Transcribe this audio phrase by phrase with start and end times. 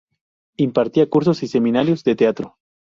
[0.57, 2.55] Impartía cursos y seminarios de teatro.